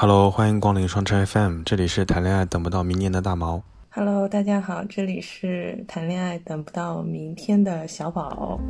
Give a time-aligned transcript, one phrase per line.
[0.00, 3.60] Hello，欢迎光临双车 FM，这里是谈恋爱等不到明年的大毛。
[3.90, 8.60] Hello，大家好，这里是谈恋爱等不到明天的小宝。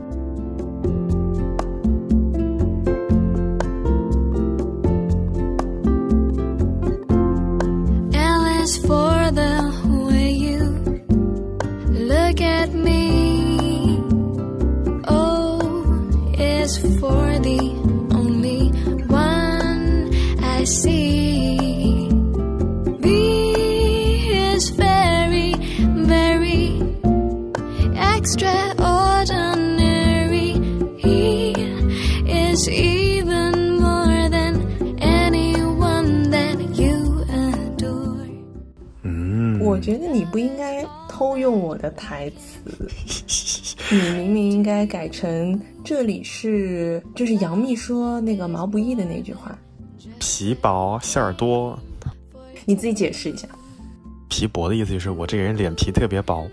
[40.19, 42.91] 你不应该偷用我的台词，
[43.89, 49.57] 你明明应该改成这里是，就是杨幂说那个毛不易的那句话，
[50.19, 51.79] 皮薄馅儿多。
[52.65, 53.47] 你自己解释一下。
[54.29, 56.49] 皮薄的意思就是我这个人脸皮特别薄，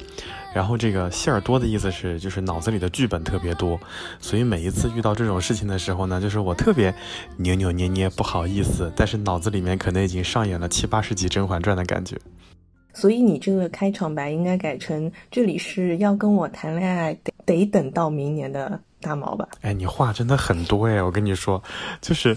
[0.54, 3.80] 然后这个馅儿多的意思是就是脑子里的剧本特别多，
[4.20, 6.94] 所以每一次遇到这种事情的时候呢，就是我特别
[7.38, 12.16] 扭扭捏捏，不好意思，但是脑子里面可能已经上演了七八十集《甄嬛传》的感觉。
[12.96, 19.48] 所以你这个开场白应该改成这里是要跟我谈恋爱得得等到明年的大毛吧？
[19.62, 21.62] 哎，你话真的很多哎，我跟你说，
[22.02, 22.36] 就是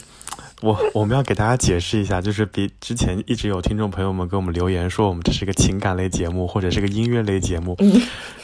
[0.61, 7.74] 我我们要给大家解释一下，就是比之前一直有听众朋友们给我们留言说我们这是个情感类节目或者是个音乐类节目，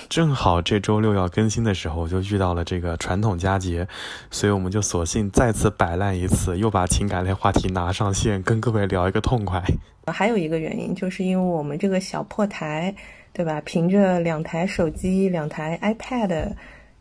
[0.08, 3.86] 正好这周六要更新的时候就遇到了这个传统佳节，
[4.30, 9.62] 所以我们就索性再次摆烂一次，又把情感类话题拿上线，跟各位聊一个痛快。
[10.06, 12.94] 还有一个原因，就是因为我们这个小破台，
[13.32, 13.60] 对吧？
[13.64, 16.52] 凭着两台手机、两台 iPad，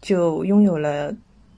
[0.04, 1.16] 就拥有了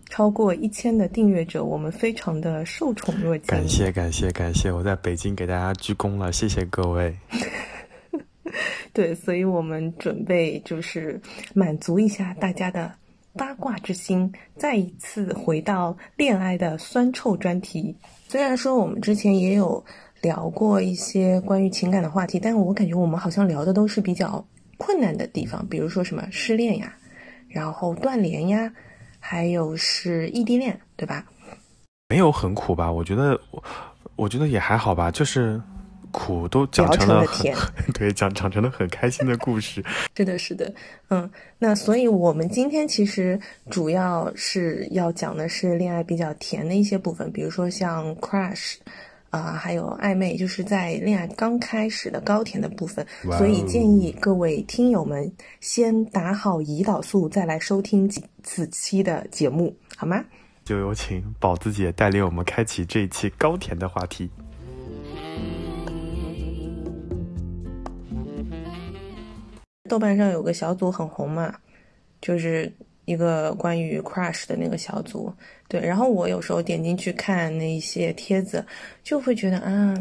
[0.07, 3.47] 超过一千的订阅者，我们非常的受宠若惊。
[3.47, 7.13] 感谢感谢感谢，我在北京给大家鞠躬了，谢谢各位。
[8.93, 11.19] 对，所以我们准备就是
[11.55, 12.93] 满足一下大家的
[13.33, 17.93] 八卦之心，再一次回到恋爱的酸臭专题。
[18.27, 19.83] 虽然说我们之前也有
[20.21, 24.45] 聊过一些关于情感的话题，但我感觉我们好像聊的都是比较
[24.77, 26.95] 困难的地方，比如说什么失恋呀，
[27.55, 28.69] 然后断联呀，
[29.17, 31.25] 还有是异地恋，对吧？
[32.09, 32.91] 没有很苦吧？
[32.91, 33.63] 我觉得我
[34.17, 35.61] 我觉得也还好吧，就是
[36.11, 37.55] 苦都讲成了甜
[37.97, 39.81] 对讲讲成了很开心的故事。
[40.17, 40.73] 是的，是的，
[41.09, 43.39] 嗯，那所以我们今天其实
[43.71, 48.75] 主要是要讲的是恋爱比较甜的一些部分，比如说像 crush，
[49.35, 53.05] 啊、还有暧昧，就是在恋爱刚开始的高甜的部分。
[53.37, 60.23] 所以建议各位听友们先打好胰岛素，再来收听此此期的节目，好吗？
[60.63, 64.29] 就有请宝子姐带领我们开启这一期高甜的话题。
[69.87, 71.53] 豆瓣上有个小组很红嘛，
[72.19, 72.73] 就是
[73.05, 75.33] 一个关于 crush 的那个小组。
[75.67, 78.63] 对，然后我有时候点进去看那一些帖子，
[79.03, 79.95] 就会觉得啊，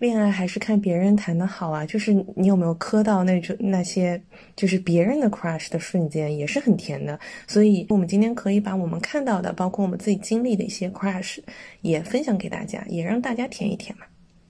[0.00, 1.86] 恋爱还是看别人谈的好啊。
[1.86, 4.20] 就是你有没有磕到那种那些
[4.56, 7.18] 就是别人的 crush 的瞬间，也是很甜的。
[7.46, 11.38] 所以，我们今天可以把我们看到的，包括我们自己经历的一些 crush，
[11.82, 14.04] 也分享给大家，也让大家甜一甜嘛。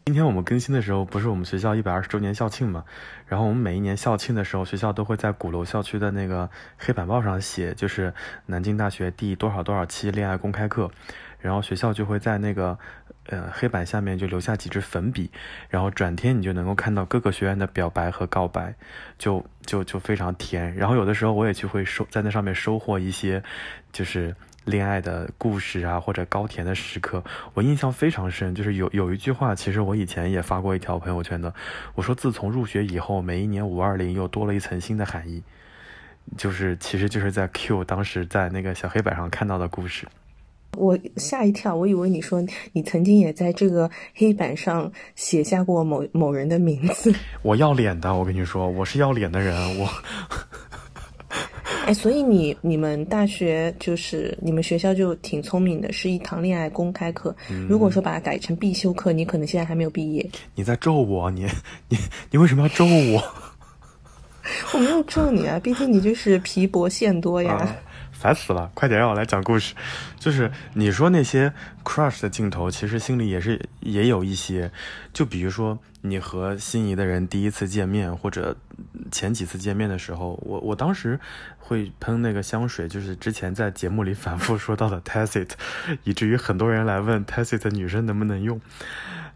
[0.09, 2.83] 今天我们更新的时候，不是我们学校一百二十周年校庆嘛？
[3.27, 6.49] 然后我们每一年校庆的时候，学校都会在鼓楼校区的那个
[6.79, 8.15] 黑板报上写，就是
[8.47, 10.91] 南京大学第多少多少期恋爱公开课，
[11.41, 12.79] 然后学校就会在那个
[13.27, 15.31] 呃黑板下面就留下几支粉笔，
[15.69, 18.75] 然后转天你就能够看到各个学院的表白和告白，
[19.19, 20.75] 就就就非常甜。
[20.75, 23.43] 然后有的时候我也去会收在那上面收获一些，
[23.93, 24.35] 就是。
[24.69, 27.25] 恋爱的故事啊，或者高甜的时刻，
[27.55, 28.55] 我印象非常深。
[28.55, 31.53] 就是有有一句话，其实我以前也发过一条朋友圈的，
[31.95, 35.43] 我说自从入学以后，每一年五二零又多了一层新的含义，
[36.37, 40.07] 就是其实就是在 Q 当时在那个小黑板上看到的故事。
[40.77, 47.13] 我吓一跳，我以为你说你曾经也在这个黑板上写下过某某人的名字。
[47.43, 49.89] 我要脸的，我跟你说，我是要脸的人，我
[51.89, 57.35] 哎，所以你你们大学就是你们学校就挺聪明的，是一堂恋爱公开课。
[57.67, 60.31] 如果说把它改成必修课，你可能现在还没有毕业。
[60.55, 61.47] 你在咒我，你
[61.89, 61.97] 你
[62.31, 63.25] 你为什么要咒我？
[64.75, 67.55] 我没有咒你啊，毕竟你就是皮薄馅多呀。
[67.55, 67.77] 啊
[68.19, 68.69] 烦死了！
[68.75, 69.77] 快点让我来讲故事。
[70.19, 71.53] 就是你说那些
[71.85, 74.73] crush 的镜头，其实心里也是也有一些。
[75.13, 78.57] 就比如说你和心仪的人第一次见面，或者
[79.13, 81.21] 前几次见面的时候，我我当时
[81.59, 85.51] 会喷那个香水，就是之前在节目里反复说到的 Tacit，
[86.03, 88.61] 以至于很多人来问 Tacit 女生能不能用。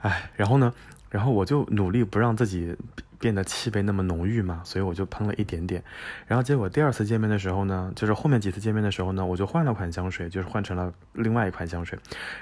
[0.00, 0.74] 哎，然后呢，
[1.12, 2.74] 然后我就努力不让自己
[3.18, 5.84] 变得气味那么浓郁嘛，所以我就喷了一点点。
[6.26, 11.98] 然后结果第二次见面的时候呢，就是后面几次见面的时候呢，我就换了款香水，就是换成了另外一款香水。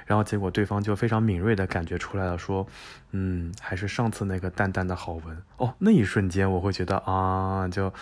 [0.07, 2.65] 然后结果对方就非常敏锐的感觉出来了，说，
[3.11, 5.75] 嗯，还是上次那个淡淡的好闻哦。
[5.81, 7.93] 那一瞬间我会觉得啊，就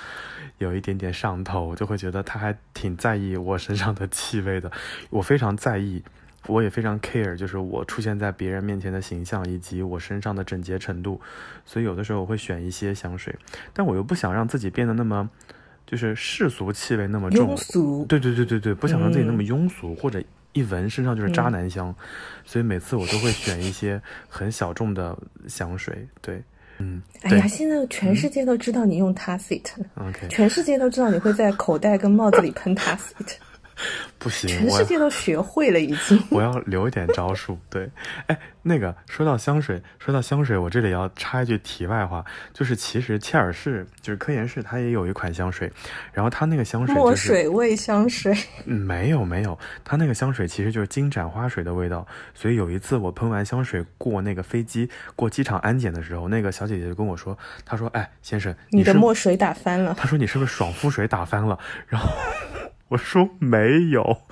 [0.58, 4.70] 有一点点上头，就会觉得他还挺在意我身上的气味的，
[5.08, 6.04] 我非常在意。
[6.46, 11.20] 我也非常 care，就是我出现在别人面前的形象以及我身上的整洁程度，
[11.66, 13.34] 所以有的时候我会选一些香水，
[13.72, 15.28] 但我又不想让自己变得那么
[15.86, 18.06] 就是世俗气味那么重庸，俗。
[18.06, 21.94] 对对对对对，不想让自己那么庸俗，或者一闻身上就是渣男香，
[22.44, 26.42] 所以每次我都会选一些很小众的香水，对，
[26.78, 33.36] 嗯，对哎呀，现在全世界都知道你用 Tacit，，OK，全世界都知道你会在口袋跟帽子里喷 Tacit，
[34.18, 36.20] 不行，全世界都学会了已经。
[36.30, 37.58] 我要留一点招数。
[37.70, 37.88] 对，
[38.26, 45.70] 哎，那个说到香水，说到香水，我这里要插一句题外话，就是其实切尔氏就是科颜氏，它也有一款香水，
[46.12, 52.06] 然后它那个香水墨就是水味香水，嗯没有没有，它那个香水其实就是金盏花水的味道。
[52.34, 59.94] 所以有一次我喷完香水过那个飞机过机场安检的时候，那个小姐姐就跟我说，她说：“哎，先生，你的墨水打翻了。
[59.96, 61.58] 她说你是不是爽肤水打翻了？
[61.86, 62.10] 然后
[62.88, 64.22] 我说没有。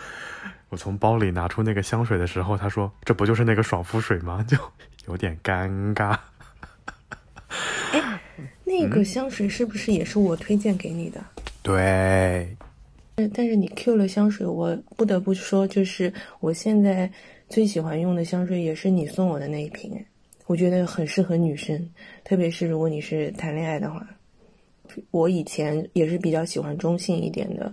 [0.69, 4.45] 我从包里拿出那个香水的时候，他说这不就是那个爽肤水吗？
[4.49, 4.57] 就
[5.07, 6.19] 有点尴尬。
[8.65, 11.25] 那个香水是不是也是我推荐给你的？
[11.63, 12.57] 对，
[13.15, 17.11] 但但是你 Q 了香水，我不得不说，就是我现在
[17.49, 20.05] 最喜欢用的香水也是你送我的那一瓶，哎
[20.47, 21.91] 我觉得很适合女生，
[22.25, 24.05] 特别是如果你是谈恋爱的话。
[25.11, 27.73] 我以前也是比较喜欢中性一点的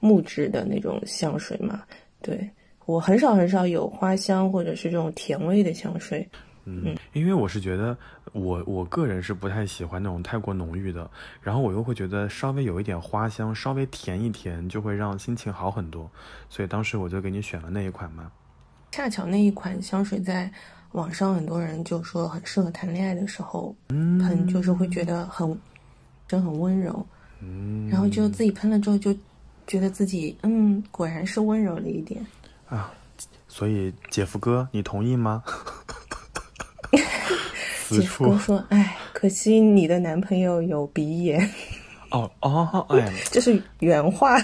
[0.00, 1.82] 木质的那种香水嘛，
[2.20, 2.48] 对
[2.86, 6.28] 我很少很少有花香或者是这种甜味的香水。
[6.66, 7.94] 嗯，因为我是觉得
[8.32, 11.10] 我我个人是不太喜欢那种太过浓郁的，
[11.42, 16.10] 然后我又会觉得稍微有一点花香，稍微甜一甜就会让心情好很多，
[16.48, 18.32] 所以当时我就给你选了那一款嘛。
[18.92, 20.50] 恰巧那一款香水在
[20.92, 25.54] 网上很多人就说很适合谈恋爱的时候喷，就是会觉得很
[26.34, 27.06] 真很温柔，
[27.40, 29.14] 嗯，然后就自己喷了之后就
[29.68, 32.26] 觉得自己嗯果然是温柔了一点。
[32.68, 32.92] 啊，
[33.46, 35.44] 所以姐夫哥，你同意吗？
[37.88, 41.48] 姐夫哥说：“哎，可惜你的男朋友有鼻炎，
[42.10, 44.36] 哦哦，哎 这是原话，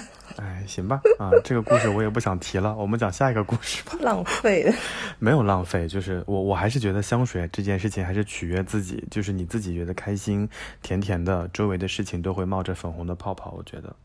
[0.61, 3.93] 哎，行吧，啊，这个故事我也不想提了，我们讲下一个故事吧。
[4.01, 4.71] 浪费。
[5.17, 10.47] 没有浪费，就是我我还是觉得香水这件事情还是取悦自己，就是你自己觉得开心，
[10.81, 13.95] 甜甜的，周围的事情都会冒着粉红的泡泡，我觉得。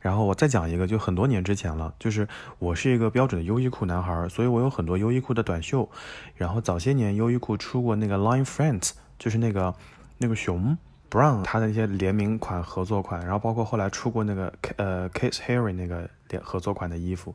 [0.00, 2.26] 然后我再讲一个，就很多年之前了，就是
[2.58, 5.88] 我是一个标准的优衣库男孩，所以我有很多优衣库的短袖。
[6.34, 9.72] 然后早些年优衣库出过那个 Line Friends，就是那个
[10.18, 10.76] 那个熊
[11.12, 17.34] Brown 他的那些联名款、合作款，然后包括后来出过那个呃 Kiss Harry 那个联合作款的衣服。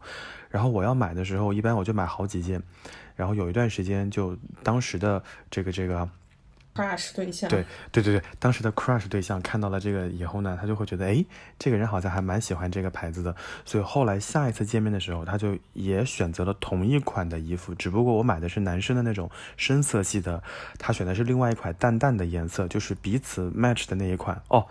[0.49, 2.59] 然后我要买的时候，一般我就买好几件。
[3.15, 5.21] 然后有一段时间，就当时的
[5.51, 6.09] 这个这个
[6.77, 11.25] crush 对象，对对对对，当时的 crush 对象看到了这个以后呢，他就会觉得，哎，
[11.57, 13.35] 这个人好像还蛮喜欢这个牌子的，
[13.65, 20.41] 所以后来下一次见面的时候，他就也选择了同一款的衣服，只不过我买的是男生的那种深色系的，
[20.77, 24.41] 他选的是另外一款淡淡的颜色，就是彼此 match 的那一款。
[24.49, 24.65] 哦，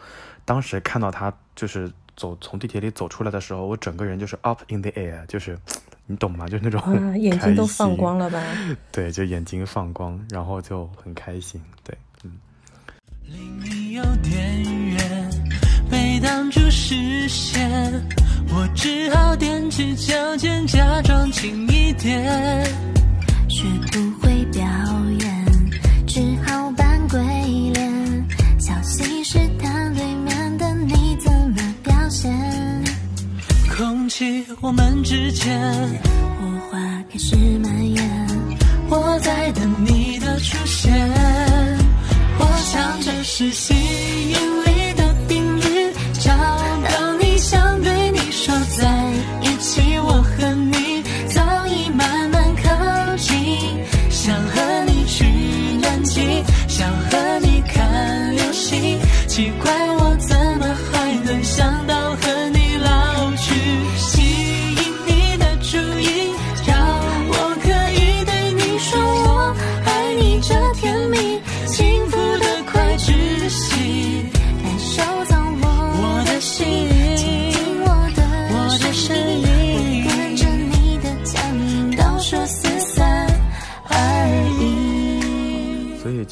[0.45, 5.59] 当时看到他就是走从地铁里走出来的时候，我整个人就是 up in the air，就是
[6.07, 6.47] 你懂吗？
[6.49, 8.43] 就是那种啊，眼睛都放光了吧？
[8.93, 11.61] 对，就眼睛放光，然后就很开心。
[11.83, 11.97] 对，
[13.97, 15.31] 有点远，
[15.91, 17.67] 被挡住视线，
[18.51, 22.23] 我只好踮起脚尖，假装近一点。
[23.49, 24.63] 学不会表
[25.21, 25.47] 演，
[26.07, 27.19] 只好扮鬼
[27.73, 28.27] 脸，
[28.59, 32.31] 小心试探对面的你怎么表现。
[33.75, 35.59] 空气我们之间，
[36.39, 36.79] 火花
[37.11, 38.29] 开始蔓延，
[38.91, 41.46] 我在等你的出现。
[43.29, 48.89] 是吸引力的定律，找到你，想对你说在
[49.43, 53.37] 一起，我和你早已慢慢靠近，
[54.09, 55.25] 想和你去
[55.83, 59.76] 南极，想和你看流星，奇怪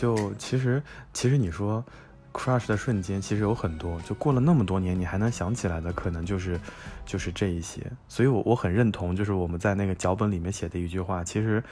[0.05, 0.83] 就其实
[1.15, 1.83] 其实你说
[2.31, 6.61] crush 的瞬间其实有很多，就过了那么多年，你还能想起来的，可能就是
[7.07, 7.81] 就是这一些。
[8.07, 11.65] 所以我我很认同，就是我们在那个脚本里面写的一句话，其实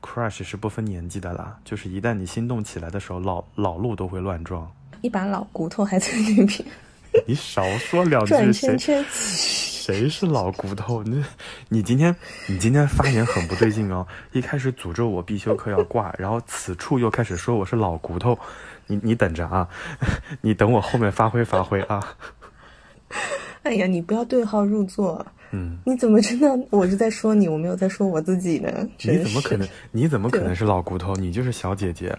[0.00, 4.70] crush 是不分年纪的啦，就是一旦你心动起来的时候，老老路都会乱撞。
[5.00, 6.64] 一把老骨头还在那边
[7.26, 9.04] 你少说两句，转谁圈圈。
[9.92, 11.02] 谁是老骨头？
[11.04, 11.24] 你
[11.68, 12.14] 你今天
[12.46, 14.06] 你今天发言很不对劲哦！
[14.32, 18.38] 一开始诅咒我必修课要挂，然后此处又开始说我是老骨头，
[18.86, 19.68] 你你等着啊，
[20.42, 22.16] 你等我后面发挥发挥啊！
[23.64, 25.26] 哎呀，你不要对号入座。
[25.50, 28.70] 嗯，你怎么知道我是在说你，我没有在说我自己呢？
[29.02, 29.68] 你怎么可能？？
[29.90, 31.16] 你怎么可能是老骨头？
[31.16, 32.16] 你就是小姐姐。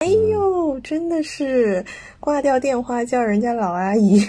[0.00, 1.84] 哎呦，真的是
[2.20, 4.22] 挂掉电话叫人家老阿姨，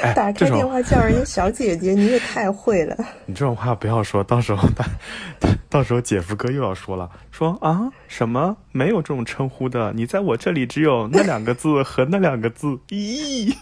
[0.00, 2.96] 哎，打开电话叫人家小姐姐，你也太会了。
[3.26, 4.84] 你这种话不要说，到时候他，
[5.40, 13.52] 他到时候姐夫哥又要说了，说啊什么没有这种称呼的，你在我这里只有那两个字和那两个字，咦，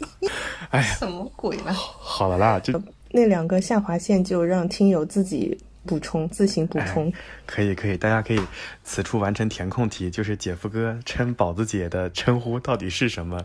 [0.70, 1.72] 哎呀，什么鬼呢？
[1.74, 7.10] 好了啦，就那两个下划线就让听友自己补充，自行补充。
[7.46, 8.40] 可以可以，大家可以
[8.82, 13.40] 此处完成填空题，就是姐夫哥称宝子姐的称呼到底是什么，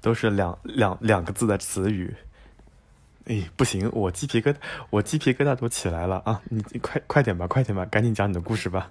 [0.00, 2.14] 都是两两两个字的词语。
[3.24, 4.56] 哎，不行，我鸡皮疙瘩，
[4.90, 6.40] 我鸡皮疙瘩都起来了啊！
[6.48, 8.88] 你你快快点吧，快点吧，赶紧讲你的故事吧。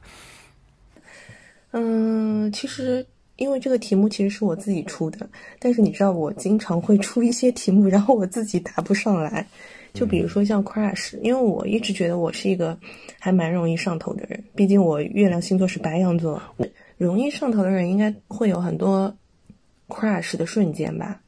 [1.71, 3.05] 嗯，其实
[3.38, 9.47] 因为这个题目其实是我自己出的，但是你知道我经常会出一些题目，然后我自己答不上来。
[9.96, 12.78] 就比如说像 crush，因为我一直觉得我是一个
[13.20, 16.40] 还蛮容易上头的人，毕竟我月亮星座是白羊座，
[16.98, 19.16] 容易上头的人应该会有很多
[19.88, 21.22] crush 的瞬间吧。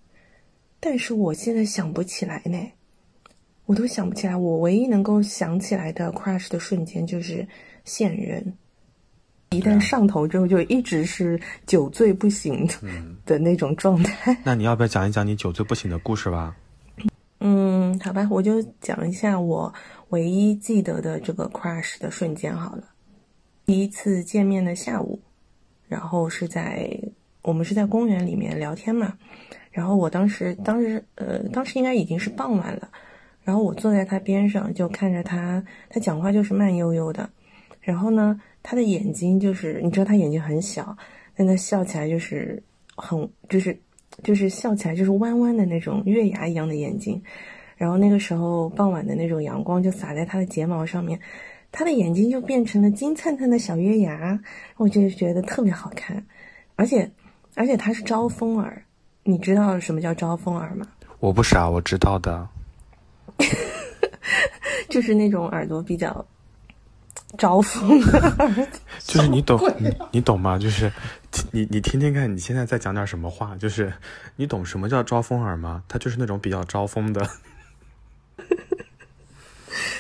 [0.80, 2.58] 但是我现在想不起来呢，
[3.66, 4.36] 我都想不起来。
[4.36, 7.48] 我唯一能够想起来的 crush 的瞬间就是
[7.86, 8.54] 现任。
[9.52, 12.68] 一旦上头之后，就一直是酒醉不醒
[13.26, 14.38] 的那种状态。
[14.44, 16.54] 那你要不要讲一讲你酒醉不醒的故事吧？
[17.40, 19.74] 嗯，好吧，我就讲一下我
[20.10, 22.84] 唯一记得的这个 crush 的瞬间好了。
[23.66, 25.20] 第一次见面的下午，
[25.88, 26.90] 然后是在
[27.42, 29.18] 我们是在公园里面聊天嘛，
[29.72, 32.90] 然后我当时当时呃当时应该已经是傍晚了，
[33.44, 37.30] 然后我坐在他边上就看着他，他讲话就是慢悠悠的，
[37.82, 40.96] 然后呢，他的眼睛就是你知道他眼睛很小，
[41.36, 42.62] 但他笑起来就是
[42.96, 43.78] 很就是
[44.24, 47.22] 就是笑起来就是弯弯的那种月牙一样的眼睛，
[47.78, 51.20] 然后那个时候傍晚的那种阳光就洒在他的睫毛上面，
[51.72, 54.40] 他的眼睛就变成了金灿灿的小月牙，
[54.78, 56.26] 我就觉得特别好看，
[56.76, 57.10] 而且
[57.56, 58.84] 而且他是招风耳，
[59.24, 60.88] 你知道什么叫招风耳吗？
[61.20, 62.48] 我不傻，我知道的。
[64.90, 66.26] 就是那种耳朵比较
[67.38, 68.68] 招风的耳，
[69.04, 70.58] 就是你懂你你懂吗？
[70.58, 70.92] 就是
[71.52, 73.56] 你你听听看，你现在在讲点什么话？
[73.58, 73.92] 就是
[74.36, 75.84] 你懂什么叫招风耳吗？
[75.88, 77.28] 它就是那种比较招风的。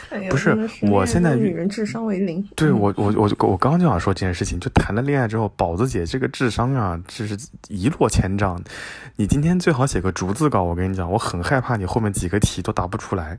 [0.09, 7.37] 哎不是我现在女人智商为零，对我我我我刚刚就想说这件事情，就谈了恋爱之后，宝子姐这个智商啊，这是
[7.67, 8.61] 一落千丈。
[9.17, 13.37] 你今天最好写个逐字稿，我跟你讲，我很害怕你后面几个题都答不出来。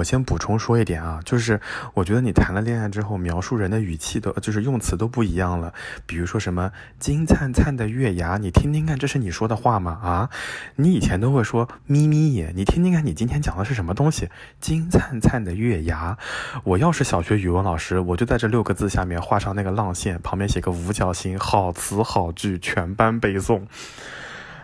[0.00, 1.60] 我先补充说一点啊，就是
[1.92, 5.74] 我觉得你谈了恋爱之后，描述人的语气都就是用词都不一样了。
[6.06, 9.92] 比如说什么金灿灿的月牙，你听听看，这是你说的话吗？
[10.02, 10.30] 啊，
[10.76, 14.30] 你以前都会说咪咪眼，你听听看，你今天讲的是什么东西？
[14.58, 16.16] 金灿灿的月牙。
[16.64, 23.64] 我要是小学语文老师，我就在这六个字下面画上那个浪线，旁边写个五角星，好词好句，全班背诵。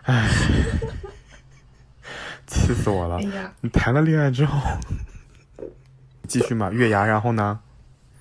[0.05, 0.31] 唉，
[2.47, 3.53] 气死我了哎！
[3.61, 4.59] 你谈了恋爱之后，
[6.27, 7.59] 继续嘛，月牙，然后呢？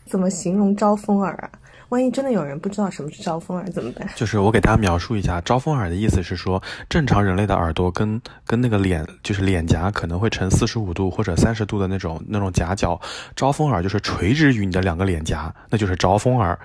[0.05, 1.49] 怎么形容招风耳啊？
[1.89, 4.07] 万一真的有人不知道什么是招风耳怎么办？
[4.15, 12.99] 就是我给大家描述一下，招风耳的意思是说，正常人类的耳朵跟跟那个脸，就是脸颊可能会呈四十五度或者三十度的那种那种夹角，
[13.35, 16.57] 招风耳就是垂直于你的两个脸颊，那就是招风耳。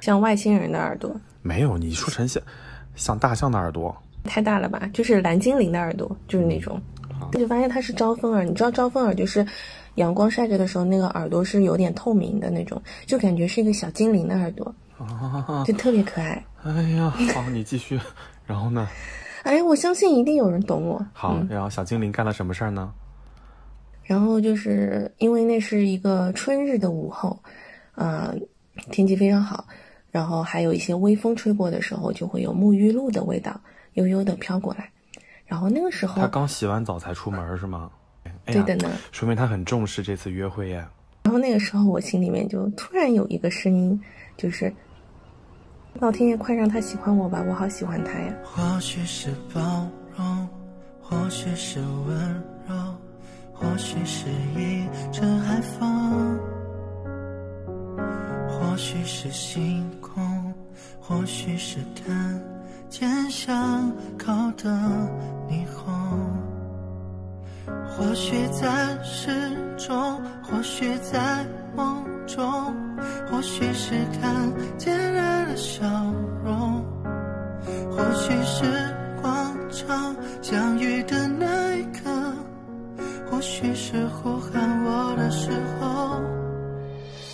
[0.00, 2.42] 像外星人的耳朵没有，你说成像
[2.96, 4.88] 像大象的耳朵，太大了吧？
[4.92, 6.80] 就是蓝精灵的耳朵，就是那种。
[7.32, 9.44] 就发现它是招风耳，你知道招风耳就是
[9.96, 16.44] 阳光晒着的时候，那个耳朵是有点透明的那种，就感觉是一个小精灵的耳朵，啊，就特别可爱。
[16.62, 17.98] 哎呀，好，你继续。
[18.46, 18.88] 然后呢？
[19.44, 21.06] 哎，我相信一定有人懂我。
[21.12, 22.92] 好，嗯然后小精灵干了什么事儿呢？
[24.02, 27.38] 然后就是因为那是一个春日的午后，
[27.94, 28.34] 呃，
[28.90, 29.66] 天气非常好，
[30.10, 33.58] 然后还有一些微风吹过的时候，就会有沐浴露的味道
[33.94, 34.90] 悠悠的飘过来。
[35.46, 37.90] 然后那个时候他，刚洗完澡才出门是吗？
[38.46, 38.90] 哎对的呢。
[39.12, 40.90] 说明他很重视这次约会呀。
[41.24, 43.98] 然后那个时候我心里面就突然有一个声音，
[44.36, 44.72] 就是
[45.94, 48.34] 老天爷快让他喜欢我吧，我好喜欢他呀。
[48.44, 50.48] 或许是包容，
[51.00, 52.94] 或许是温柔，
[53.52, 56.38] 或许是一阵海风，
[58.48, 60.52] 或许是星空，
[61.00, 62.42] 或许是看
[62.90, 64.26] 见巷口
[64.58, 64.70] 的
[65.48, 66.03] 霓虹。
[67.96, 68.68] 或许在
[69.02, 69.30] 诗
[69.76, 71.46] 中，或许在
[71.76, 72.44] 梦中，
[73.30, 75.84] 或许是看见人的笑
[76.44, 76.84] 容，
[77.90, 78.64] 或许是
[79.22, 82.10] 广场相遇的那一刻，
[83.30, 86.20] 或许是呼喊我的时候。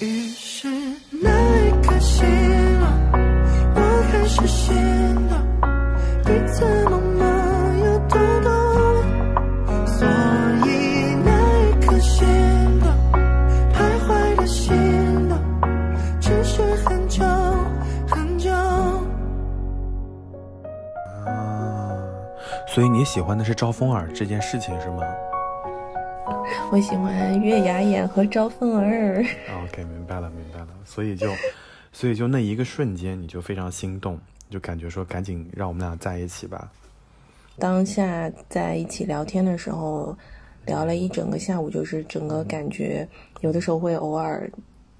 [0.00, 0.68] 于是
[1.10, 2.26] 那一刻醒
[2.80, 2.98] 了，
[3.74, 3.80] 我
[4.12, 4.74] 开始心
[22.80, 25.02] 所以你喜欢的是招风耳这件事情是吗
[26.72, 29.22] 我喜欢月牙眼和招风耳。
[29.64, 30.68] ？OK，明白了，明白了。
[30.86, 31.30] 所以就，
[31.92, 34.18] 所以就那一个瞬间，你就非常心动，
[34.48, 36.72] 就感觉说赶紧让我们俩在一起吧。
[37.58, 40.16] 当下在一起聊天的时候，
[40.64, 43.06] 聊了一整个下午，就是整个感觉，
[43.42, 44.50] 有的时候会偶尔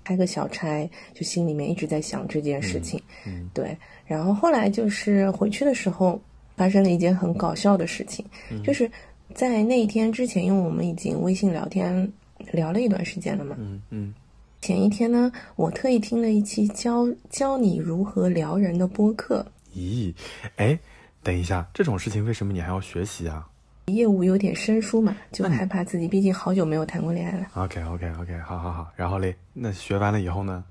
[0.04, 3.02] 开个小差，就心里面一直在想这件事情。
[3.26, 6.20] 嗯对，然后后来就是回去的时候，
[6.60, 8.22] 发生了一件很搞笑的事情，
[8.62, 8.90] 就是
[9.32, 12.12] 在那一天之前，因为我们已经微信聊天
[12.52, 14.14] 聊了一段时间了嘛，嗯嗯，
[14.60, 20.12] 前一天呢，我特意听了一期教教你如何撩人的播客，咦，
[20.56, 20.78] 哎，
[21.22, 23.48] 等一下，这种事情为什么你还要学习啊
[23.86, 28.92] 业务有点生疏嘛，就害怕自己，毕竟好久没有谈过恋爱了，？OK OK OK，好好好。
[28.94, 30.62] 然后嘞，那学完了以后呢？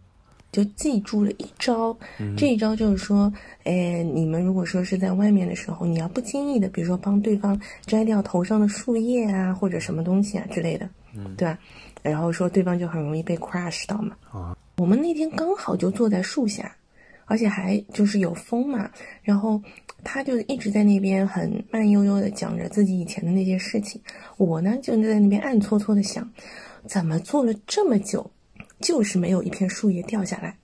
[0.51, 1.97] 就记住了一招。
[2.37, 3.31] 这一招就是说，
[3.63, 10.89] 哎，你们如果说是在外面的时候，你要不经意的，比如说帮对方摘掉头上的树叶啊，或者什么东西啊之类的，
[11.37, 11.57] 对吧？
[12.01, 14.15] 然后说对方就很容易被 crush 到嘛。
[14.31, 16.75] 啊，我们那天刚好就坐在树下，
[17.25, 18.89] 而且还就是有风嘛，
[19.21, 19.61] 然后
[20.03, 24.01] 他就一直在那边很慢悠悠的讲着自己以前的那些事情，
[24.37, 26.27] 我呢就在那边暗搓搓的想，
[26.87, 28.31] 怎么坐了这么久，
[28.81, 30.57] 就是没有一片树叶掉下来。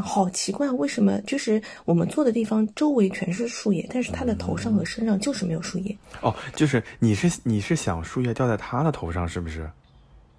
[0.00, 5.96] 好奇怪，为什么就是我们坐的地方周围全是树叶，但是他的头上和身上就是没有树叶？
[6.20, 9.68] 哦，就是你是你是想树叶掉在他的头上是不是？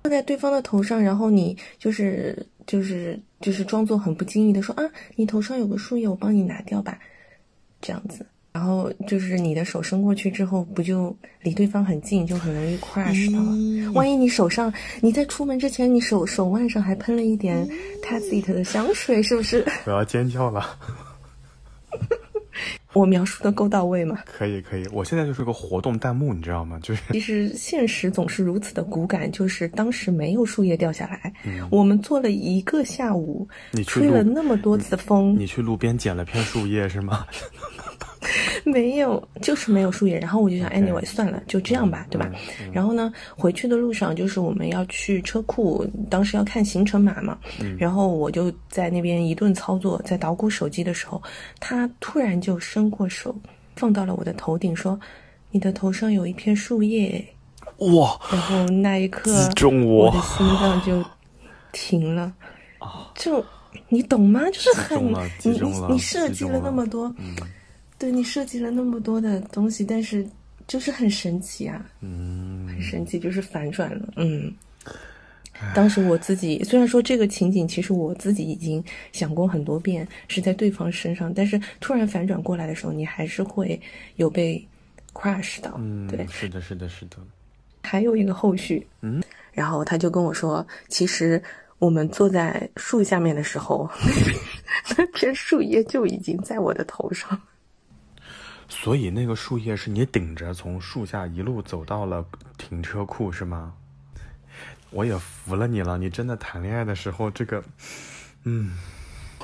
[0.03, 4.83] 掉在对方的头上，然后你就是就是就是装作很不经意的说啊，
[5.15, 6.97] 你头上有个树叶，我帮你拿掉吧，
[7.81, 8.25] 这样子。
[8.51, 13.91] 然后就是你的手伸过去之后，不就离对方很近，就很容易 crush 到了。
[13.93, 17.67] 万一你手上你在出门之前，你手手腕上还喷了一点
[18.03, 19.65] Tacit 的香水，是不是？
[19.85, 20.77] 我要尖叫了。
[22.93, 24.17] 我描述的够到位吗？
[24.25, 26.79] 可以可以，我现在就是个活动弹幕，你知道吗？
[26.81, 31.31] 就是 其实现实总是如此的骨感，就是当时没有树叶掉下来，
[31.69, 37.27] 我们做了一个下午，你吹了那么多次风，你去路边捡了片树叶是吗？
[38.65, 40.19] 没有，就是没有树叶。
[40.19, 42.29] 然后我就想，anyway，算了，就这样吧，对吧？
[42.71, 47.37] 然后呢，回去的路上就是我们要去车库，当时要看行程码嘛。
[47.77, 51.21] 然后我就在那边一顿操作，在捣鼓手机的时候，
[51.59, 53.35] 他突然就伸过手
[53.75, 54.99] 放到了我的头顶，说
[55.51, 57.25] ：“你的头上有一片树叶。
[57.93, 61.03] 哇，”然后那一刻，中我我的心脏就
[61.71, 62.33] 停了。
[63.15, 63.43] 就
[63.87, 64.41] 你懂吗？
[64.51, 65.11] 就是很
[65.43, 67.13] 你你你设计了那么多，
[67.99, 70.25] 对你设计了那么多的东西，但是
[70.67, 74.51] 就是很神奇啊，嗯，很神奇，就是反转了，嗯。
[75.75, 78.81] 当时我自己虽然说这个情景，其实我自己已经
[79.11, 83.77] 想过很多遍，是在对方身上，但是突然反转过来的时候，你还是会
[84.15, 84.65] 有被
[85.13, 86.25] crush 到，嗯，对。
[86.27, 87.17] 是的，是的，是的。
[87.83, 91.43] 还有一个后续，嗯，然后他就跟我说，其实
[91.77, 93.89] 我们坐在树下面的时候，
[94.97, 97.37] 那片树叶就已经在我的头上。
[98.69, 102.23] 所以那个树叶是你顶着从树下一路走到了
[102.57, 103.73] 停车库是吗？
[104.91, 107.63] 我也服了你了，你真的谈恋爱的时候这个，
[108.43, 108.71] 嗯，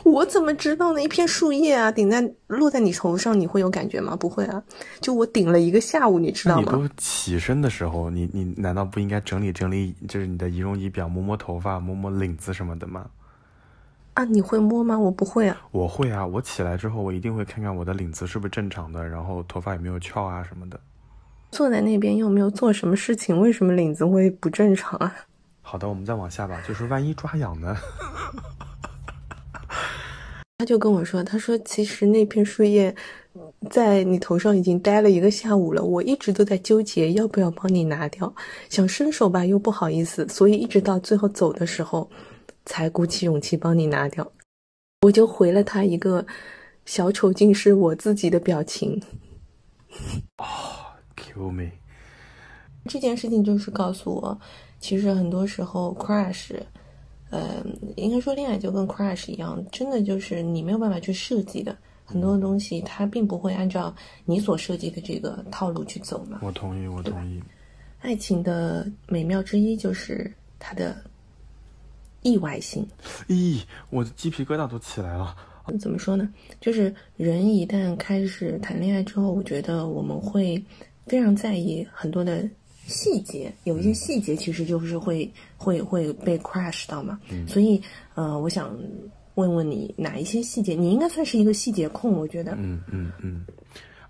[0.04, 4.16] 我怎么知道那一片树叶啊，顶在落在你头上，你会有感觉吗？
[4.16, 4.64] 不会啊，
[5.02, 6.64] 就我顶了一个下午，你知道吗？
[6.66, 13.06] 那你都起身的时候，你你难道不应该整理整理，就是你的仪容仪表，摸摸头发，摸摸领子什么的吗？
[14.16, 14.98] 啊，你会摸吗？
[14.98, 15.62] 我不会啊。
[15.72, 20.80] 我会啊，我起来之后，我一定会看看我的领子是不是正常的，然后头发有没有翘啊什么的。
[21.52, 25.16] 坐在那边又没有做什么事情，为什么领子会不正常啊？
[25.62, 27.76] 好的，我们再往下吧，就是万一抓痒呢？
[30.58, 32.96] 他他就跟我说，他说其实那片树叶
[33.70, 38.34] 在你头上已经待了一个下午了，我一直都在纠结要不要帮你拿掉，
[38.68, 42.10] 想伸手吧又不好意思，所以一直到最后走的时候，
[42.66, 44.30] 才鼓起勇气帮你拿掉。
[45.02, 46.26] 我就回了他一个
[46.86, 49.02] 小丑竟是我自己的表情。
[51.16, 51.72] Kill me！
[52.86, 54.40] 这件事情就是告诉我，
[54.80, 56.56] 其实很多时候 crush，
[57.30, 66.40] 呃，应该说恋爱就跟 crush 一样，真的就是你没有办法去设计的，很多东西它并不会按照你所设计的这个套路去走嘛。
[66.44, 67.42] 我同意，我同意。
[68.00, 70.96] 爱情的美妙之一就是它的
[72.26, 72.86] 意外性。
[73.28, 73.62] 咦，
[73.92, 75.34] 我的鸡皮疙瘩都起来了。
[75.80, 76.28] 怎么说呢？
[76.60, 80.62] 就是人一旦开始谈恋爱之后，我觉得我们会
[81.06, 82.48] 非常在意很多的
[82.86, 87.20] 细节，有一些细节其实就是会会会被 crush 到嘛。
[87.48, 87.82] 所以，
[88.16, 88.76] 呃，我想
[89.36, 90.74] 问问你哪一些细节？
[90.74, 92.54] 你应该算是一个细节控，我觉得。
[92.58, 93.46] 嗯嗯嗯。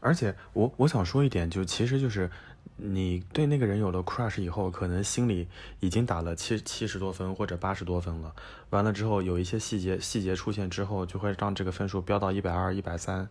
[0.01, 2.30] 而且我我想说一点，就其实就是
[2.77, 5.47] 你对那个人有了 crush 以后，可能心里
[5.79, 8.33] 已经打了七七十多分或者八十多分了。
[8.71, 13.27] 完了之后，有一些细节细节出现之后，就会让这个分数飙到一百二、一百三、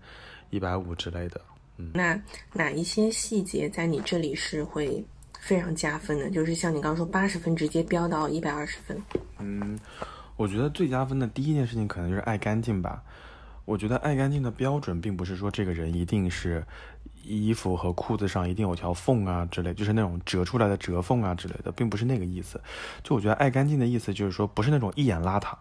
[0.50, 1.40] 一百五之类的。
[1.76, 2.18] 嗯那
[2.52, 5.04] 哪一些细节在你这里是会
[5.40, 6.30] 非常加分的？
[6.30, 9.02] 就是像你刚刚说八十分直接飙到一百二十分。
[9.40, 9.78] 嗯，
[10.36, 13.02] 我觉得最加分的第一件事情可能就是爱干净吧。
[13.66, 16.62] 我觉得爱干净的标准，并不是说这个人一定是
[17.26, 22.60] 衣服和裤子上一定有条缝啊之类，就是那种折出来的折缝啊之类的，并不是那个意思。
[23.02, 25.54] 就我觉得爱干净的意思，就是说不是那种一眼邋遢。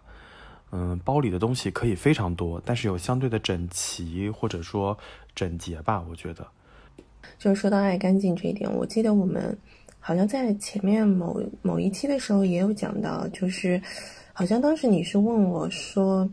[0.76, 4.98] 嗯，包里的东西可以非常多，但是有相对的整齐或者说
[5.32, 6.04] 整洁吧。
[6.10, 6.44] 我觉得，
[7.38, 9.56] 就是说到爱干净这一点，我记得我们
[10.00, 13.80] 好像在前面某某一期的时候也有讲到，就是
[14.32, 16.28] 好像当时你是问我说，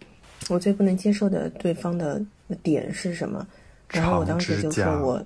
[0.49, 2.19] 我最不能接受的对方的
[2.63, 3.45] 点是什么？
[3.91, 5.25] 然后我当时就说我，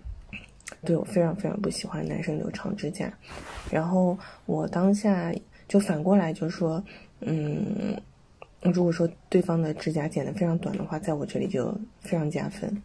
[0.84, 3.12] 对我非常非常不喜欢男生留长指甲。
[3.72, 5.34] 然后我当下
[5.68, 6.84] 就反过来就说，
[7.22, 7.96] 嗯，
[8.62, 12.82] 如果说对方的指甲剪得非常短的话，在我这里就非常加分。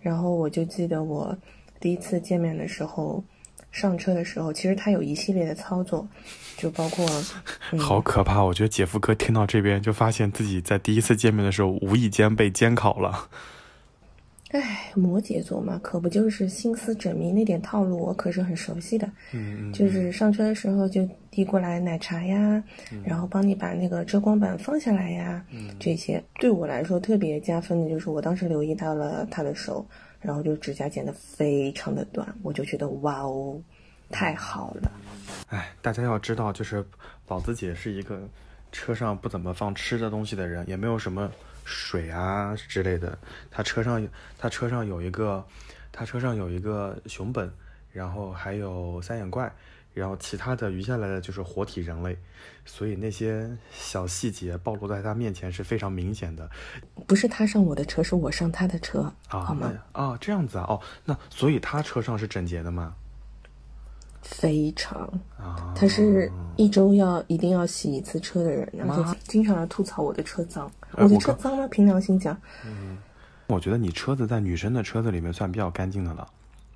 [0.00, 1.36] 然后我就记得我
[1.80, 3.22] 第一次见面的时候，
[3.70, 6.06] 上车的时候，其实他有一系列的操作，
[6.56, 7.06] 就包括、
[7.70, 8.42] 嗯、 好可怕！
[8.42, 13.28] 我觉得姐夫哥听到这边就发现自己在第一次见面的时候无意间被监考了。
[14.54, 19.04] 唉，摩羯座嘛，可不就是心思缜密那点套路，我可是很熟悉的。
[19.32, 22.62] 嗯嗯，就是上车的时候就递过来奶茶呀，
[22.92, 29.84] 嗯、然后帮你把那个遮光板放下来呀，嗯、这些对我来说特别加分的就是我当时留意到了他的手，
[30.20, 33.60] 然后就指甲剪得非常的短，我就觉得哇哦，
[34.08, 34.92] 太好了。
[35.48, 36.84] 哎，大家要知道，就是
[37.26, 38.20] 宝子姐是一个
[38.74, 41.30] 车上不怎么放吃的东西的人，也没有什么。
[41.66, 43.16] 水啊之类的，
[43.50, 44.06] 他车上
[44.36, 45.42] 他车上有一个，
[45.90, 47.50] 他车上有一个熊本，
[47.90, 49.50] 然后还有三眼怪，
[49.94, 52.18] 然后其他的余下来的就是活体人类，
[52.66, 56.46] 所以那些小细节暴露在他面前是非常明显的。
[57.06, 59.72] 不是他上我的车，是我上他的车，啊、好吗？
[59.92, 62.94] 啊，这样子啊，哦，那所以他车上是整洁的吗？
[64.24, 65.00] 非常
[65.38, 70.68] 啊，他是一周要一定要洗一次车的人，然后经常来吐槽我的车脏。
[70.96, 71.68] 我的车脏吗？
[71.70, 72.96] 凭良心讲，嗯，
[73.46, 76.26] 我觉得你车子在女生的车子里面算比较干净的了，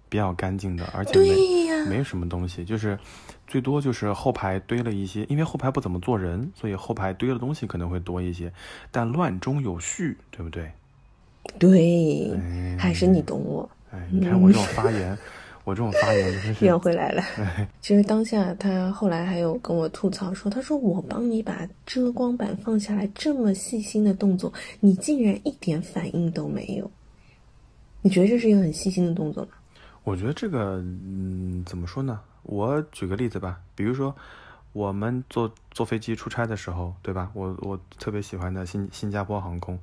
[0.08, 2.98] 比较干净的，而且对呀，没什么东西，就是
[3.46, 8.52] 最多就是后排堆了一些，因为后排不怎么坐人，所以后排堆的东西可能会多一些，
[8.90, 10.70] 但乱中有序，对不对？
[11.58, 13.68] 对，哎、还是你懂我。
[13.90, 15.16] 哎，你看我这种发言。
[15.68, 17.22] 我这种发言真是圆回来了。
[17.83, 24.50] 其实当下他后来还有跟我吐槽说：“他说我帮你把遮光板放下来，这么细心的动作，
[24.81, 26.90] 你竟然一点反应都没有。
[28.00, 29.50] 你觉得这是一个很细心的动作吗？”
[30.04, 32.18] 我觉得这个，嗯，怎么说呢？
[32.44, 34.16] 我举个例子吧，比如说
[34.72, 37.31] 我们坐坐飞机出差的时候，对吧？
[37.35, 39.78] 我我特别喜欢的新新加坡航空，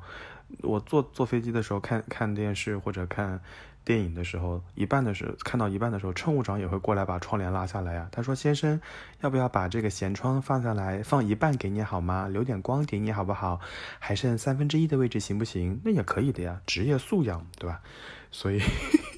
[0.64, 3.40] 我坐坐飞机的时候看看电视或者看。
[3.86, 8.10] 电影的时候，一半的时候看到一半的时候，乘务长也会过来把窗帘拉下来呀、啊。
[8.12, 8.82] 他说：“先生，
[9.22, 12.28] 要不要把这个舷窗放下来，放一半给你好吗？
[12.28, 13.62] 留点光给你好不好？
[14.00, 15.80] 还剩三分之一的位置行不行？
[15.86, 17.80] 那也可以的呀，职业素养，对吧？”
[18.32, 18.60] 所以，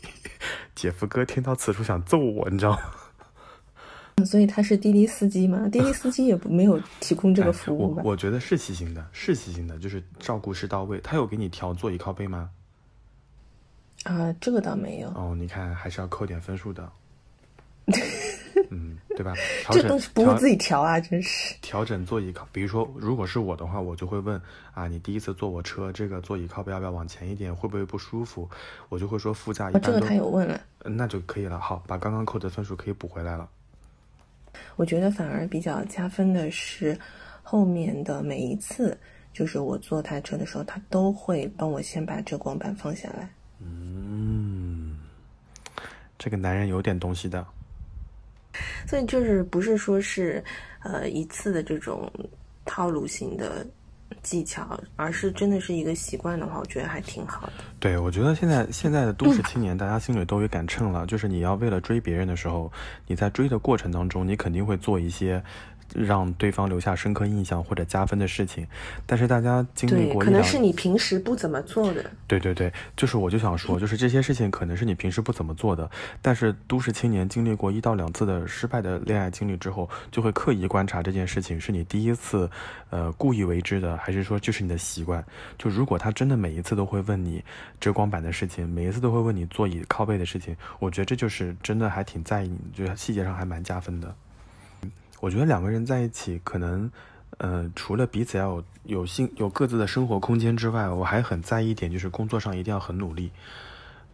[0.75, 4.25] 姐夫哥听到此处想揍我，你知道吗？
[4.25, 5.69] 所以他是滴滴司机吗？
[5.71, 8.01] 滴滴司机也没有提供这个服务吧？
[8.01, 10.99] 哎、我我觉得是细心的，是细心的，就是照顾是到位。
[10.99, 12.49] 他有给你调座椅靠背吗？
[14.07, 15.09] 啊，这个倒没有。
[15.09, 16.89] 哦，你看还是要扣点分数的。
[18.71, 19.33] 嗯，对吧？
[19.61, 21.55] 调整这东西不会自己调啊，真是。
[21.61, 24.41] 调整座椅靠，比如说，如果是我的话，我就会问
[24.73, 28.49] 啊，你第一次坐我车，这个座椅靠背要不要往前一点，会不会不舒服？
[28.89, 30.59] 我就会说副驾一哦，般都，这个他有问了。
[30.83, 31.59] 嗯那就可以了。
[31.59, 33.47] 好，把刚刚扣的分数可以补回来了。
[34.77, 36.97] 我觉得反而比较加分的是，
[37.43, 38.97] 后面的每一次，
[39.33, 43.29] 就是我坐他车的时候，他都会帮我先把遮光板放下来。
[43.59, 43.96] 嗯，
[46.17, 47.45] 这个男人有点东西的。
[48.87, 50.43] 所以就是不是说是，
[50.83, 52.11] 呃，一次的这种
[52.65, 53.65] 套路型的
[54.23, 57.53] 技巧，而是真的是一个习惯的话，我觉得还挺好的。
[57.79, 61.05] 对，我觉得现在现在的都市青年，大家心里都有杆秤了。
[61.05, 62.71] 就是你要为了追别人的时候，
[63.05, 65.43] 你在追的过程当中，你肯定会做一些
[65.93, 68.65] 让对方留下深刻印象或者加分的事情。
[69.05, 72.05] 但是大家经历，过可能是你平时不怎么做的。
[72.27, 75.89] 对对对，就是我就想说，就是这些事情可能是你平时不怎么做的，
[76.21, 82.49] 但是都市青年经历过一到两次的失败的恋爱经历之后，就会刻意观察这件事情是你第一次，
[82.89, 85.23] 呃，故意为之的，还是说就是你的习惯？
[85.57, 87.43] 就如果他真的每一次都会问你
[87.79, 94.13] 遮光板的事情，每一次都会问你座椅靠背的事情，我觉得这就是真的还挺在意你，就是细节上还蛮加分的。
[95.19, 96.91] 我觉得两个人在一起，可能，
[97.37, 103.31] 呃，除了彼此要有有性有各自的生活空间之外，我还很在意一点，就是工作上一定要很努力。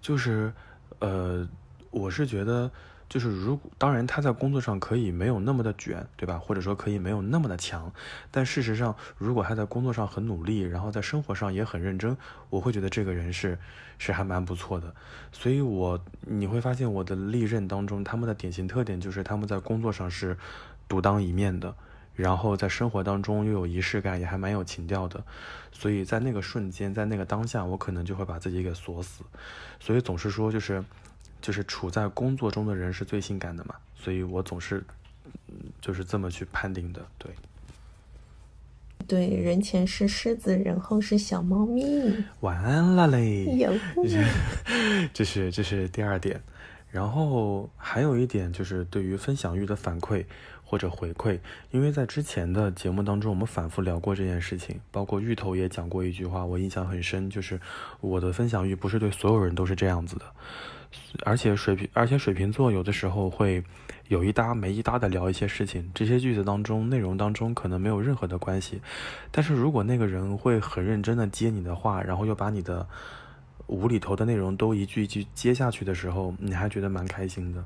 [0.02, 0.54] 就是，
[1.00, 1.48] 呃，
[1.92, 2.72] 我是觉得，
[3.10, 6.38] 就是如果当然他在工作上可以没有那么的卷，对吧？
[6.38, 7.92] 或者说可以没有那么的强，
[8.32, 12.16] 但事实上，如果他在工作上很努力，然后在生活上也很认真，
[12.50, 13.58] 我会觉得这个人是
[13.98, 14.94] 是还蛮不错的。
[15.32, 20.38] 所以我你会发现我的历任当中，他们的典型特点就是他们在工作上是
[20.94, 21.74] 独当一面的。
[22.16, 25.24] 然后在生活当中又有仪式感，也还蛮有情调的，
[25.72, 29.24] 所以在那个瞬间，在那个当下，我可能就会把自己给锁死。
[29.80, 30.84] 所以总是说，就是
[31.42, 34.84] 就是处在工作中的人是最性感的嘛，所以我总是
[35.48, 37.04] 嗯就是这么去判定的。
[37.18, 37.32] 对，
[39.08, 41.84] 对，人前是狮子，人后是小猫咪。
[42.42, 43.46] 晚安了嘞。
[43.58, 43.74] 有
[45.12, 46.40] 这是这是第二点，
[46.92, 50.24] 然后还有一点就是对于分享欲的反馈
[50.74, 51.38] 或者回馈，
[51.70, 57.62] 因为在之前的节目当中，我们反复聊过这件事情，包括芋头也讲过一句话，我印象很深，就是
[58.02, 60.26] 我的分享欲不是对所有人都是这样子的，
[61.26, 63.64] 而且水瓶而且水瓶座有的时候会
[64.08, 68.82] 有一搭没一搭的聊一些事情，这些句子当中内容当中可能没有任何的关系，
[69.30, 72.88] 但是如果那个人会很认真的接你的话，然后又把你的
[73.68, 77.64] 无厘头的内容都一句一句接下去的时候，你还觉得蛮开心的。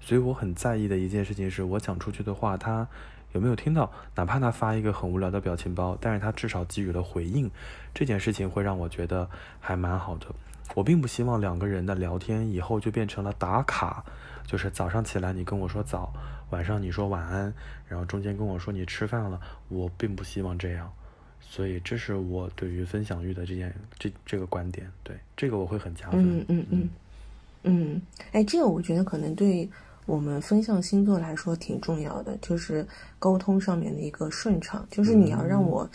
[0.00, 2.88] 所以我很在意的一件事情是我讲出去的话，他
[3.32, 3.92] 有没有听到？
[4.16, 7.50] 哪怕他发一个很无聊的表情包，但是他至少给予了回应，
[7.94, 9.28] 这件事情会让我觉得
[9.60, 10.26] 还蛮好的。
[10.74, 14.04] 我并不希望两个人的聊天以后就变成了打卡，
[14.46, 16.12] 就是早上起来你跟我说早，
[16.50, 17.52] 晚上你说晚安，
[17.88, 20.90] 然后中间跟我说你吃饭了，我并不希望这样。
[21.40, 26.38] 所以这是我对于分享欲的这件这这个观点，对这个我会很加分。
[26.38, 26.88] 嗯嗯嗯
[27.62, 29.68] 嗯，哎，这个我觉得可能对
[30.10, 32.84] 我们风象星座来说挺重要的，就是
[33.20, 35.88] 沟通上面的一个顺畅，就是你要让我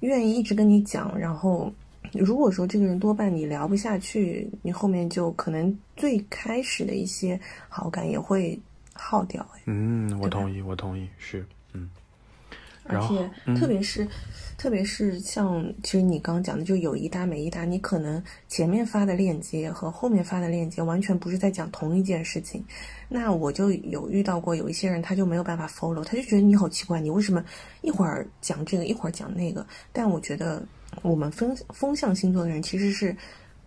[0.00, 1.72] 愿意一直跟你讲，然后
[2.12, 8.58] 如果说这个人多半你聊不下去，你后面就可能最开始的一些好感也会
[8.94, 9.46] 耗掉。
[9.54, 11.88] 哎，嗯，我同意，我同意，是，嗯，
[12.84, 14.06] 而且嗯特别是、
[14.58, 22.64] 特别是像其实你刚刚讲的，就有一搭没一搭，你可能前面发的链接和后面发的链接完全不是在讲同一件事情。
[23.08, 27.44] 那我就有遇到过有一些人，他就没有办法 follow，他就觉得你好奇怪，你为什么
[27.82, 29.66] 一会儿讲这个，一会儿讲那个？
[29.92, 30.62] 但我觉得
[31.02, 33.16] 我们风风象星座的人其实是。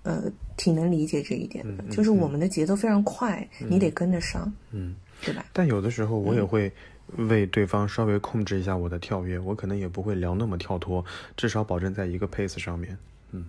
[0.08, 4.95] 呃，挺能理解这一点的，嗯嗯就是我们的节奏非常快，你得跟得上，嗯。
[5.23, 5.43] 对吧？
[5.51, 6.71] 但有的时候我也嗯会
[7.17, 11.05] 为对方稍微控制一下我的跳跃，我可能也不会聊那么跳脱，
[11.37, 12.97] 至少保证在一个 pace 上面。
[13.31, 13.45] 嗯，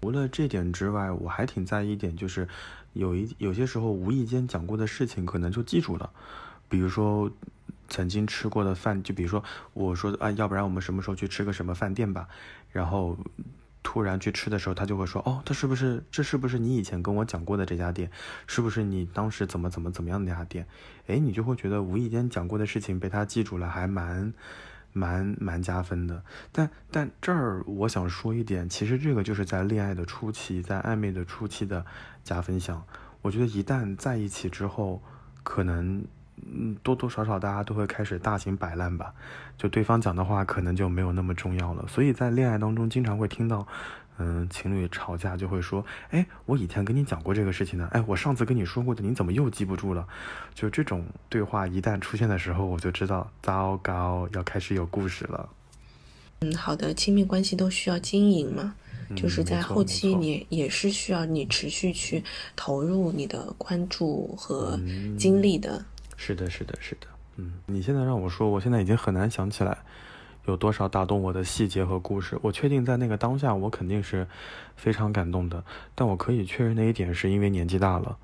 [0.00, 2.48] 除了这点之外，我还挺在意一点，就是
[2.92, 6.10] 有一有些时候无意间讲过的事情，可能就记住了，
[6.68, 7.30] 比如说。
[7.88, 12.26] 曾经吃过的饭，就比如说我说啊，要不然我们什么时候去吃个什么饭店吧，
[12.70, 13.18] 然后
[13.82, 18.10] 突然去吃的时候，他就会说哦，他是不是这是不是你以前跟我讲过的这家店？
[18.46, 20.66] 是不是你当时怎么怎么怎么样的那家店？
[21.06, 24.32] 哎，你就会觉得无意间讲过的事情被他记住了，还蛮
[24.92, 26.22] 蛮蛮加分的。
[26.52, 31.84] 但但这儿我想说一点，其实这个就是在恋爱的初期，在暧昧的初期的
[32.22, 32.84] 加分项。
[33.20, 35.02] 我觉得一旦在一起之后，
[35.42, 36.04] 可能。
[36.36, 39.12] 嗯，多多少少大家都会开始大型摆烂吧，
[39.58, 41.84] 就对方讲的话可能就没有那么重要了。
[41.88, 43.66] 所以在恋爱当中，经常会听到，
[44.18, 50.06] 嗯，情侣吵架就会说，哎，我以前跟你讲过这个事情呢，哎，我上次跟你说过的，你怎么又记不住了？
[50.54, 55.48] 就这种对话一旦出现的时候，我就知道糟糕，要开始有故事了。
[56.40, 58.74] 嗯，好的，亲密关系都需要经营嘛，
[59.14, 62.24] 就是在后期你也是需要你持续去
[62.56, 65.84] 投入你的关注和嗯精力的。
[66.24, 69.76] 是的，是的，是的，嗯，你现在让我说，我现在已经很难想起来
[70.46, 72.38] 有多少打动我的细节和故事。
[72.42, 74.24] 我确定在那个当下，我肯定是
[74.76, 75.64] 非常感动的，
[75.96, 78.16] 但我可以确认的一点是因为年纪大了，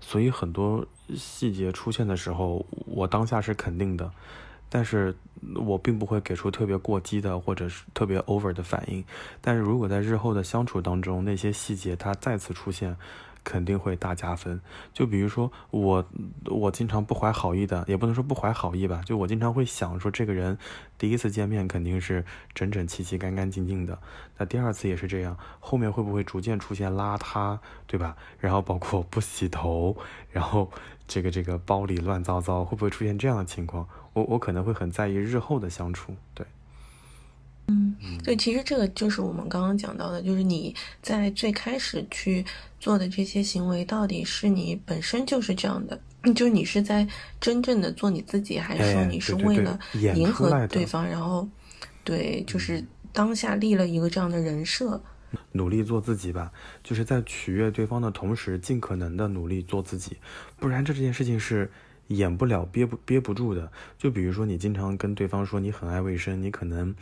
[0.00, 4.10] 所以很多细节出现的时候，我当下是肯定的，
[4.74, 5.14] 但是
[5.66, 9.04] 我并不会给出特别过激的或者是特别 over 的反应。
[9.42, 12.96] 但是如果在日后的相处当中，那些细节它再次出现，
[13.44, 14.58] 肯定会大加分。
[14.94, 16.02] 就比如说我，
[16.46, 20.56] 我经常不怀好意的，也不能说不怀好意吧，就我经常会想说，这个人
[20.96, 23.98] 第一次见面肯定是整整齐齐、干干净净的，
[24.38, 28.16] 那第二次也是这样，后面会不会逐渐出现邋遢，对吧？
[28.40, 29.94] 然后包括不洗头，
[30.30, 30.70] 然后
[31.06, 33.86] 这个这个包里乱糟糟，会不会出现这样的情况？
[34.12, 36.46] 我我可能会很在意日后的相处，对。
[37.68, 37.94] 嗯
[38.24, 42.44] 对，其实这个就是我们刚刚讲到的，就是你在最开始去
[42.80, 45.98] 做的这些行为，到底是你本身就是这样的，
[46.34, 47.06] 就是你是在
[47.40, 51.48] 真正的做你自己，还是说哎你是为了迎合对方，然后
[52.02, 55.00] 对，就是当下立了一个这样的人设。
[55.52, 60.16] 努力做自己吧，就是在取悦对方的同时，尽可能的努力做自己，
[60.58, 61.70] 不然这件事情是
[62.16, 63.70] 演不了、憋不憋不住的。
[63.98, 66.94] 就比如说，你经常跟对方说你很爱卫生，你可能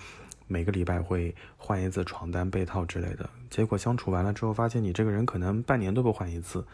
[0.46, 6.64] 每个礼拜会换一次床单、被套之类的，结果相处完了之后，发现你这个人可能半年都不换一次，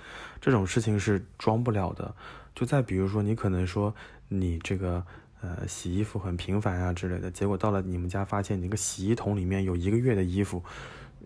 [0.41, 2.15] 这种事情是装不了的。
[2.55, 3.95] 就再比如说，你可能说
[4.29, 5.05] 你这个。
[5.43, 10.65] 呃，洗衣服很频繁啊之类的，结果到了你们家，发现你那个洗衣桶里面有一个月的衣服，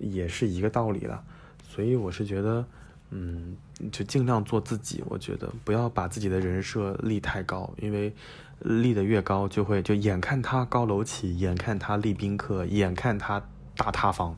[0.01, 1.23] 也是一个道理了。
[1.62, 2.66] 所以我是觉得，
[3.11, 3.57] 嗯，
[3.90, 5.03] 就尽量做自己。
[5.07, 8.12] 我觉得不要把自己的人设立太高，因为
[8.61, 13.43] 立得越高，就会就眼看他高楼起，眼看他立宾客，眼看他
[13.77, 14.37] 大塌房。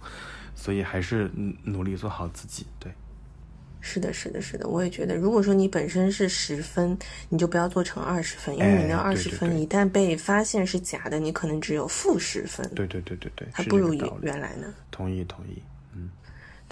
[0.55, 2.67] 所以还是嗯努力做好自己。
[2.79, 2.93] 对，
[3.81, 6.97] 是的，是的，是的，我也觉得，如果说你本身是十分，
[7.31, 14.73] 你就不要做成二十分，因为你那哎二十分一旦被发现是假的，你可能只有负十分，对对对对对，还不如原来呢。
[14.91, 15.61] 同意同意。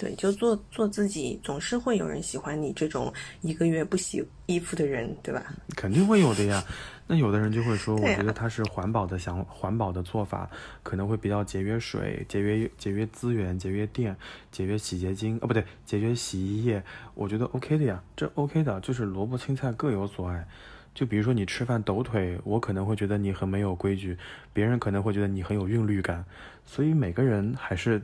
[0.01, 5.53] 嗯，对，就做做自己，总是会有人喜欢你这种一个月不洗衣服的人，对吧？
[5.75, 6.63] 肯定会有的呀。
[7.07, 10.49] 那有的人就会说，我觉得他是环保的想环保的做法，
[10.81, 14.15] 可能会比较节约水、节约节约资源、节约电、
[14.49, 16.81] 节约洗洁精，哦不对，节约洗衣液。
[17.13, 20.47] 我觉得 OK 的呀，这 OK 的，就是萝卜青菜各有所爱。
[20.93, 24.17] 就比如说你吃饭抖腿，我可能会觉得你很没有规矩，
[24.51, 26.23] 别人可能会觉得你很有韵律感，
[26.65, 28.01] 所以每个人还是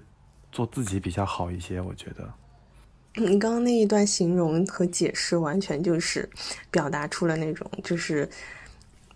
[0.58, 2.28] 做自己比较好一些，我觉得。
[3.14, 6.28] 你刚刚那一段形容和解释，完全就是
[6.72, 8.28] 表达出了那种就是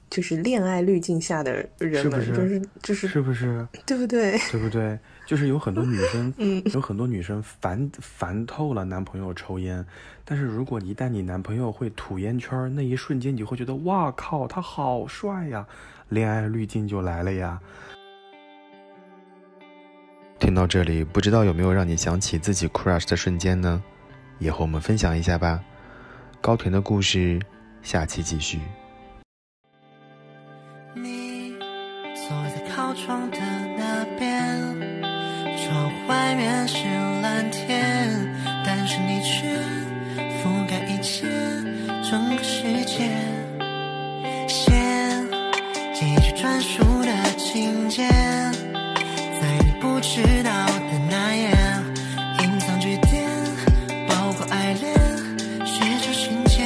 [0.08, 3.67] 就是恋爱滤镜下的人们，是不是就是就是是不是？
[3.88, 4.38] 对不对？
[4.51, 4.99] 对不对？
[5.25, 9.84] 就是有很多女生， 嗯有很多女生烦烦透了男朋友抽烟，
[10.23, 15.65] 但是如果一旦你男朋友会吐烟圈，那一瞬间你会觉得哇靠，他好帅呀，
[16.10, 17.60] 恋爱滤镜就来了呀。
[20.41, 23.82] 听到这里，不知道有没有让你想起自己 crush 的瞬间呢？
[24.39, 25.63] 也和我们分享一下吧。
[26.41, 27.39] 高甜的故事，
[27.84, 28.60] 下期继续。
[30.95, 31.54] 你
[32.15, 33.38] 坐在靠窗的
[33.77, 34.60] 那边，
[35.60, 36.88] 窗外面是
[37.21, 38.10] 蓝天，
[38.65, 39.47] 但是你却
[40.41, 41.27] 覆盖一切
[42.10, 43.08] 整个世界。
[44.47, 44.71] 写
[45.93, 48.10] 几句专属的情节，
[50.02, 51.52] 我知道的那页，
[52.42, 53.30] 隐藏句点，
[54.10, 54.98] 包括爱恋，
[55.64, 56.66] 写着心情，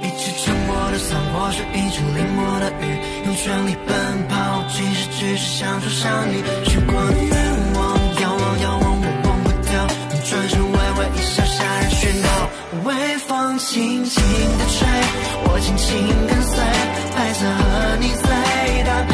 [0.00, 3.94] 一直沉默的散播，是一种淋漠的雨，用全力奔
[4.26, 12.28] 跑，其实只是想说想你，许过的愿望，遥望遥望，我忘不掉，你转身微微一笑，夏日宣告，
[12.88, 14.24] 微风轻轻
[14.56, 14.88] 的吹，
[15.44, 16.56] 我轻轻跟随，
[17.14, 19.12] 白色和你最搭配，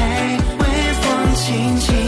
[0.60, 0.62] 微
[1.02, 2.03] 风轻轻。